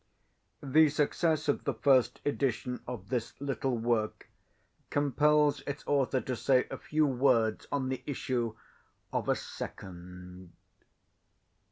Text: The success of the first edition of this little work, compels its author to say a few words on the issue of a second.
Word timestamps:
The 0.63 0.89
success 0.89 1.47
of 1.47 1.63
the 1.63 1.75
first 1.75 2.21
edition 2.25 2.81
of 2.87 3.09
this 3.09 3.33
little 3.39 3.77
work, 3.77 4.31
compels 4.89 5.61
its 5.67 5.83
author 5.85 6.19
to 6.21 6.35
say 6.35 6.65
a 6.71 6.77
few 6.79 7.05
words 7.05 7.67
on 7.71 7.89
the 7.89 8.01
issue 8.07 8.55
of 9.13 9.29
a 9.29 9.35
second. 9.35 10.53